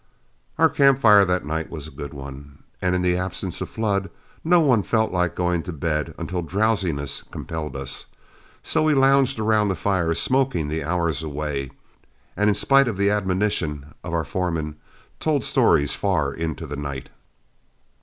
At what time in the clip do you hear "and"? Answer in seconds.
2.81-2.95, 12.35-12.49